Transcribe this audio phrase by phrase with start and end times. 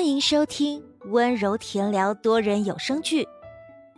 [0.00, 3.24] 欢迎收听温柔甜聊多人有声剧《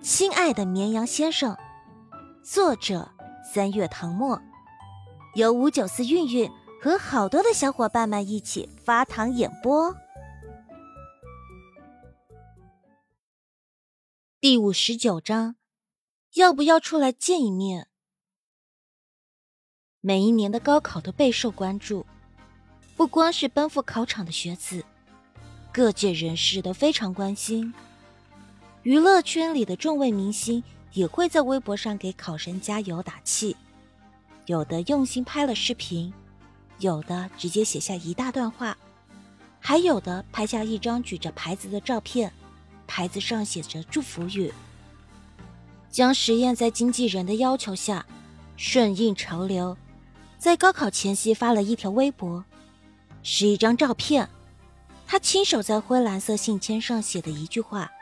[0.02, 1.54] 亲爱的绵羊先生》，
[2.42, 3.08] 作者
[3.54, 4.42] 三月唐末，
[5.36, 6.50] 由五九四韵韵
[6.82, 9.94] 和好多的小伙伴们一起发糖演播。
[14.40, 15.54] 第五十九章，
[16.34, 17.86] 要不要出来见一面？
[20.00, 22.04] 每一年的高考都备受关注，
[22.96, 24.84] 不光是奔赴考场的学子。
[25.72, 27.72] 各界人士都非常关心，
[28.82, 33.56] 娱乐圈里的众位明星也会在微博上给考生加油打气，
[34.44, 36.12] 有的用心拍了视频，
[36.78, 38.76] 有的直接写下一大段话，
[39.60, 42.30] 还有的拍下一张举着牌子的照片，
[42.86, 44.52] 牌子上写着祝福语。
[45.90, 48.04] 江实验在经纪人的要求下，
[48.58, 49.74] 顺应潮流，
[50.36, 52.44] 在高考前夕发了一条微博，
[53.22, 54.28] 是一张照片。
[55.12, 57.92] 他亲手在灰蓝色信签上写的一句话：“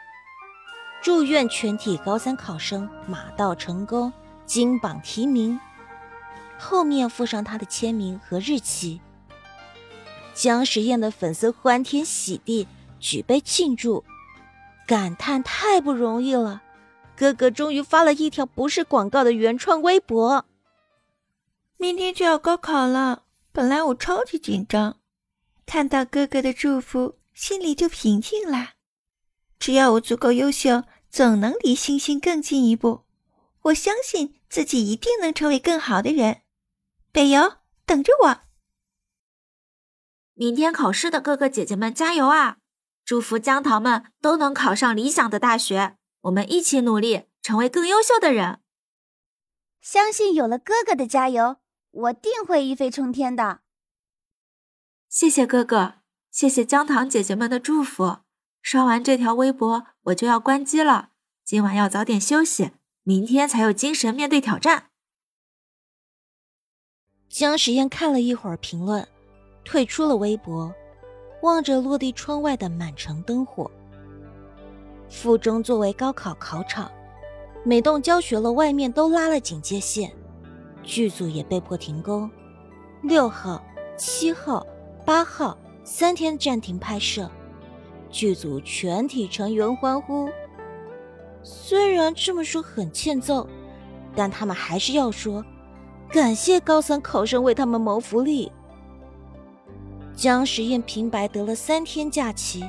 [1.02, 4.12] 祝愿全体高三考生马到成功，
[4.46, 5.58] 金榜题名。”
[6.56, 9.00] 后面附上他的签名和日期。
[10.34, 12.68] 江时宴的粉丝欢天喜地，
[13.00, 14.04] 举杯庆祝，
[14.86, 16.62] 感叹太不容易了，
[17.16, 20.44] 哥哥终于发了一条不是广告的原创微博。
[21.76, 24.99] 明天就要高考了，本来我超级紧张。
[25.72, 28.70] 看到哥哥的祝福，心里就平静了。
[29.56, 33.04] 只要我足够优秀，总能离星星更近一步。
[33.62, 36.42] 我相信自己一定能成为更好的人。
[37.12, 38.40] 北游，等着我！
[40.34, 42.56] 明天考试的哥哥姐姐们加油啊！
[43.04, 45.94] 祝福江桃们都能考上理想的大学。
[46.22, 48.58] 我们一起努力，成为更优秀的人。
[49.80, 51.58] 相信有了哥哥的加油，
[51.92, 53.59] 我定会一飞冲天的。
[55.10, 55.94] 谢谢哥哥，
[56.30, 58.18] 谢谢姜糖姐姐们的祝福。
[58.62, 61.08] 刷完这条微博，我就要关机了。
[61.44, 62.70] 今晚要早点休息，
[63.02, 64.90] 明天才有精神面对挑战。
[67.28, 69.04] 江时宴看了一会儿评论，
[69.64, 70.72] 退出了微博，
[71.42, 73.68] 望着落地窗外的满城灯火。
[75.08, 76.88] 附中作为高考考场，
[77.64, 80.12] 每栋教学楼外面都拉了警戒线，
[80.84, 82.30] 剧组也被迫停工。
[83.02, 83.60] 六号、
[83.96, 84.64] 七号。
[85.04, 87.28] 八号三天暂停拍摄，
[88.10, 90.28] 剧组全体成员欢呼。
[91.42, 93.48] 虽然这么说很欠揍，
[94.14, 95.44] 但他们还是要说
[96.10, 98.52] 感谢高三考生为他们谋福利。
[100.14, 102.62] 江时宴平白得了三天假期，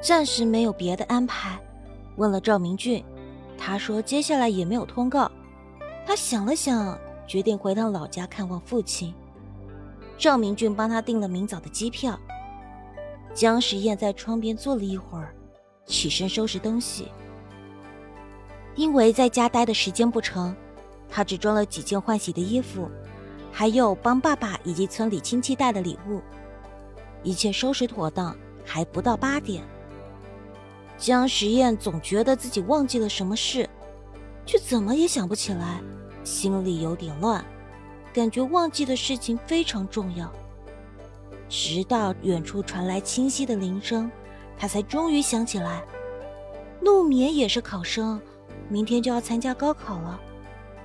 [0.00, 1.58] 暂时没有别的安排。
[2.16, 3.02] 问了赵明俊，
[3.56, 5.30] 他说接下来也没有通告。
[6.06, 6.96] 他想了想，
[7.26, 9.14] 决定回趟老家看望父亲。
[10.16, 12.18] 赵明俊帮他订了明早的机票。
[13.34, 15.34] 江时宴在窗边坐了一会儿，
[15.86, 17.08] 起身收拾东西。
[18.76, 20.54] 因为在家待的时间不长，
[21.08, 22.88] 他只装了几件换洗的衣服，
[23.52, 26.20] 还有帮爸爸以及村里亲戚带的礼物。
[27.22, 29.64] 一切收拾妥当，还不到八点。
[30.96, 33.68] 江时宴总觉得自己忘记了什么事，
[34.46, 35.80] 却怎么也想不起来，
[36.22, 37.44] 心里有点乱。
[38.14, 40.32] 感觉忘记的事情非常重要，
[41.48, 44.08] 直到远处传来清晰的铃声，
[44.56, 45.82] 他才终于想起来，
[46.80, 48.22] 陆眠也是考生，
[48.68, 50.20] 明天就要参加高考了。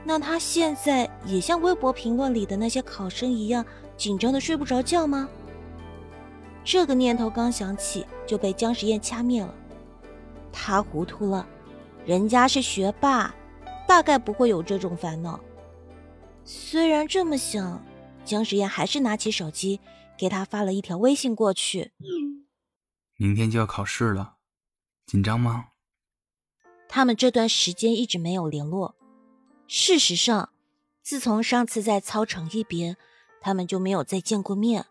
[0.04, 3.64] 那他现在也像微博评论里的那些考生一样
[3.96, 5.30] 紧张的睡不着觉吗？
[6.64, 9.54] 这个念头刚想起，就被江时宴掐灭了。
[10.52, 11.46] 他糊涂了，
[12.08, 13.36] 人家是学霸，
[13.88, 15.40] 大概不会有这种烦恼。
[16.52, 17.86] 虽然这么想，
[18.26, 19.80] 江时宴还是拿起手机
[20.18, 21.92] 给他发了一条微信过去。
[23.18, 24.38] 明天就要考试了，
[25.06, 25.68] 紧张吗？
[26.88, 28.96] 他们这段时间一直没有联络。
[29.68, 30.50] 事实上，
[31.04, 32.98] 自从上次在操场一别，
[33.40, 34.88] 他们就没有再见过面。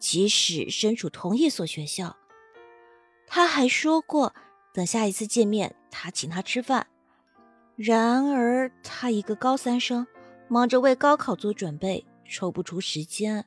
[0.00, 2.16] 即使身处同一所学校，
[3.28, 4.34] 他还说过
[4.74, 6.88] 等下一次见面，他请他吃饭。
[7.76, 10.04] 然而，他一个高三生。
[10.48, 13.44] 忙着为高考做准备，抽不出时间。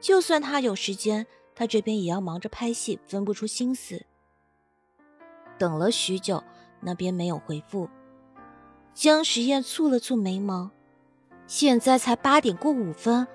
[0.00, 4.06] 就算他有时间，他这边也要忙着拍戏，分不出心思。
[5.58, 6.42] 等了许久，
[6.80, 7.88] 那边没有回复。
[8.94, 10.70] 江时宴蹙了蹙眉毛，
[11.46, 13.26] 现在才八点过五分，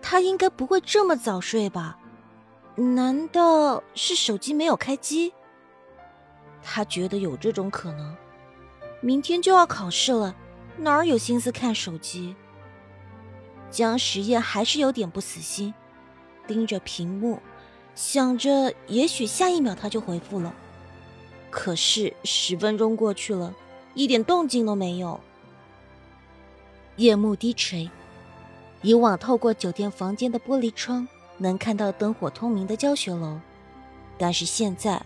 [0.00, 1.98] 他应该不会这么早睡吧？
[2.76, 5.32] 难道是手机没有开机？
[6.62, 8.16] 他觉得有这种可能。
[9.00, 10.34] 明天就要考试了，
[10.78, 12.34] 哪儿有心思看手机？
[13.74, 15.74] 江时宴还是有点不死心，
[16.46, 17.40] 盯着屏幕，
[17.96, 20.54] 想着也许下一秒他就回复了。
[21.50, 23.52] 可是十分钟过去了，
[23.94, 25.18] 一点动静都没有。
[26.94, 27.90] 夜幕低垂，
[28.80, 33.40] 以往透过酒店房间的玻璃窗能看到灯火通明的教学楼，
[34.16, 35.04] 但是现在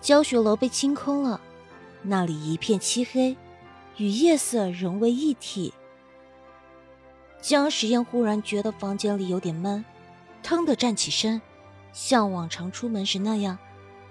[0.00, 1.38] 教学楼被清空了，
[2.00, 3.36] 那里一片漆黑，
[3.98, 5.74] 与夜色融为一体。
[7.40, 9.84] 江时宴忽然觉得房间里有点闷，
[10.42, 11.40] 腾地站起身，
[11.92, 13.56] 像往常出门时那样，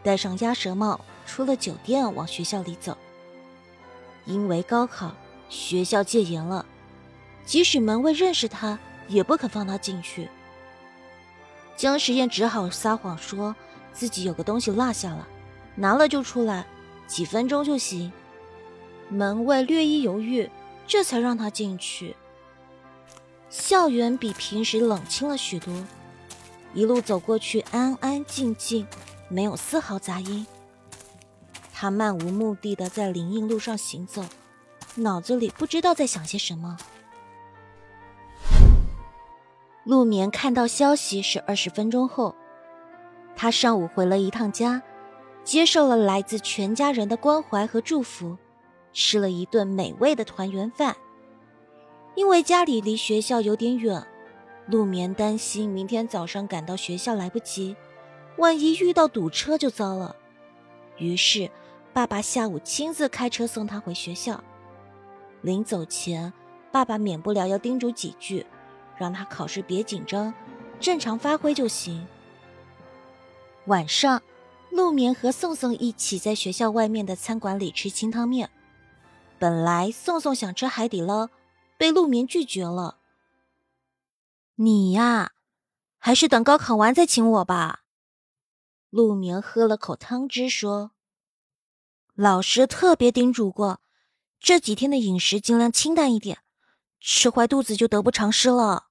[0.01, 2.97] 戴上鸭舌帽，出了酒店往学校里走。
[4.25, 5.13] 因为高考，
[5.50, 6.65] 学校戒严了。
[7.45, 10.29] 即使门卫认识他，也不肯放他进去。
[11.75, 13.56] 江时宴只好撒谎说
[13.94, 15.27] 自己有个东西落下了，
[15.75, 16.65] 拿了就出来，
[17.07, 18.12] 几分钟就行。
[19.09, 20.50] 门卫略一犹豫，
[20.88, 22.15] 这才让他进去。
[23.50, 25.74] 校园比平时冷清了许多，
[26.74, 28.86] 一路走过去安安静静，
[29.30, 30.46] 没有丝毫杂音。
[31.74, 34.26] 他漫无目的的在林荫路上行走，
[34.96, 36.78] 脑子里不知道在想些什么。
[39.86, 42.36] 陆眠看到消息是二十分钟后，
[43.36, 44.82] 他上午回了一趟家，
[45.46, 48.38] 接受了来自全家人的关怀和祝福，
[48.92, 50.98] 吃了一顿美味的团圆饭。
[52.18, 54.04] 因为家里离学校有点远，
[54.66, 57.75] 陆眠担心明天早上赶到学校来不及，
[58.38, 60.16] 万一遇到堵车就糟了。
[60.98, 61.48] 于是，
[61.94, 64.44] 爸爸下午亲自开车送他回学校。
[65.44, 66.34] 临走前，
[66.72, 68.44] 爸爸免不了要叮嘱几句。
[68.98, 70.34] 让他考试别紧张，
[70.80, 72.08] 正常发挥就行。
[73.68, 74.24] 晚上，
[74.72, 78.50] 陆眠和宋宋一起在学校外面的餐馆里吃清汤面。
[79.38, 81.30] 本来宋宋想吃海底捞，
[81.77, 82.97] 被陆眠拒绝了。
[84.56, 85.33] 你呀，
[85.97, 87.83] 还是等高考完再请我吧。
[88.89, 90.91] 陆眠喝了口汤汁说
[92.15, 93.81] ：“老师特别叮嘱过，
[94.39, 96.39] 这几天的饮食尽量清淡一点，
[97.00, 98.88] 吃坏肚子就得不偿失了。”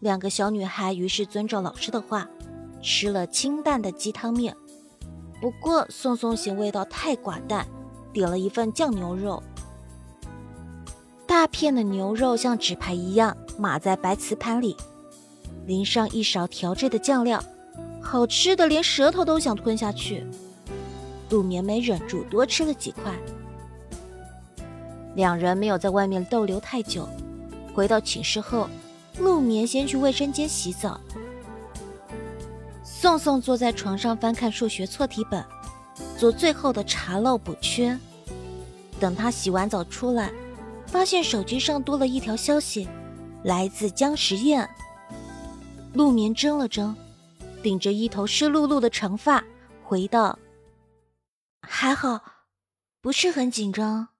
[0.00, 2.28] 两个小女孩于是遵照老师的话，
[2.82, 4.56] 吃了清淡的鸡汤面。
[5.40, 7.68] 不过宋宋嫌味道太寡淡，
[8.12, 9.42] 点了一份酱牛肉。
[11.26, 14.76] 大片的牛肉像纸牌一样码在白瓷盘里，
[15.66, 17.42] 淋上一勺调制的酱料，
[18.00, 20.26] 好吃的连舌头都想吞下去。
[21.30, 23.12] 陆眠没忍住多吃了几块。
[25.14, 27.08] 两人没有在外面逗留太久，
[27.74, 28.68] 回到寝室后。
[29.18, 31.00] 陆眠先去卫生间洗澡，
[32.82, 35.44] 宋宋坐在床上翻看数学错题本，
[36.18, 37.96] 做最后的查漏补缺。
[38.98, 40.32] 等他洗完澡出来，
[40.94, 42.88] 发现手机上多了一条消息，
[43.42, 44.70] 来自江时宴。
[45.92, 46.94] 陆眠怔了怔，
[47.64, 49.42] 顶着一头湿漉漉的长发，
[49.82, 50.38] 回道
[51.62, 52.46] ：“还好，
[53.00, 54.10] 不是很紧张。”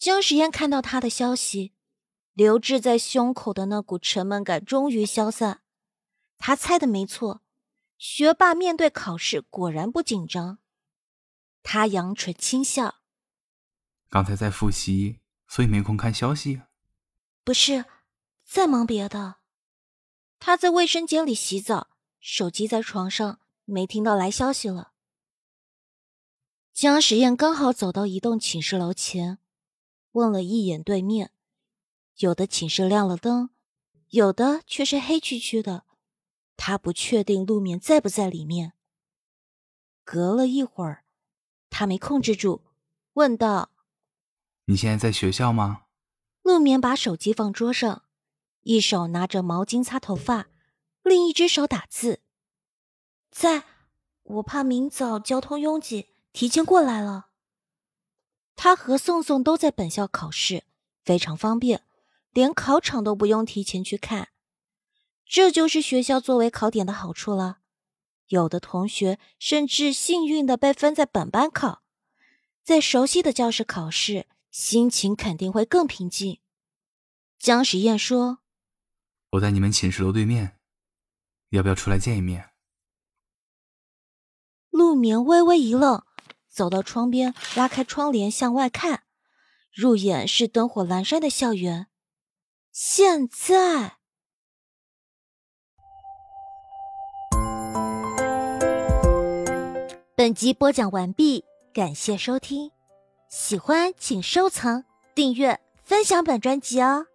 [0.00, 1.74] 江时宴看到他的消息。
[2.32, 5.60] 留滞在胸口的那股沉闷感终于消散。
[6.38, 7.42] 他猜的没错，
[7.98, 10.56] 学霸面对考试果然不紧张。
[11.62, 12.94] 他扬唇轻笑
[14.08, 15.20] ：“刚才在复习，
[15.52, 16.62] 所以没空看消息。
[17.44, 17.84] ”“不是，
[18.42, 19.40] 在忙别的。”
[20.40, 21.88] 他在卫生间里洗澡，
[22.20, 24.92] 手机在床上，没听到来消息了。
[26.72, 29.40] 江实验刚好走到一栋寝室楼前，
[30.12, 31.32] 问了一眼对面。
[32.16, 33.50] 有的寝室亮了灯，
[34.08, 35.84] 有的却是黑黢黢的。
[36.56, 38.72] 他不确定陆眠在不在里面。
[40.02, 41.04] 隔了一会儿，
[41.68, 42.62] 他没控制住，
[43.12, 43.70] 问道
[44.66, 45.82] ：“你现在在学校吗？”
[46.42, 48.02] 陆眠把手机放桌上，
[48.62, 50.48] 一手拿着毛巾擦头发，
[51.02, 52.20] 另一只手打字。
[53.30, 53.64] 在，
[54.22, 57.28] 我怕明早交通拥挤，提前过来了。
[58.54, 60.64] 他和宋宋都在本校考试，
[61.04, 61.84] 非常方便。
[62.32, 64.28] 连考场都不用提前去看，
[65.26, 67.58] 这就是学校作为考点的好处了。
[68.28, 71.82] 有的同学甚至幸运的被分在本班考，
[72.64, 76.38] 在熟悉的教室考试，心情肯定会更平静。
[77.38, 78.38] 江时宴说
[79.32, 80.60] ：“我在你们寝室楼对面，
[81.48, 82.50] 要不要出来见一面？”
[84.70, 86.04] 陆眠微微一愣，
[86.48, 89.04] 走到窗边，拉开窗帘向外看，
[89.72, 91.88] 入眼是灯火阑珊的校园。
[92.70, 93.96] 现在，
[100.14, 102.70] 本集播讲完毕，感谢收听，
[103.32, 104.84] 喜欢请收藏、
[105.14, 107.06] 订阅、分享本专辑哦。